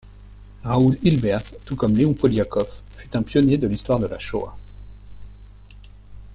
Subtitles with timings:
[0.63, 4.57] Raul Hilberg, tout comme Léon Poliakov, fut un pionnier de l’histoire de la Shoah.